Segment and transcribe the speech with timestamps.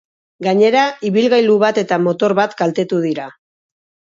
[0.45, 3.29] Gainera, ibilgailu bat eta motor bat kaltetu dira.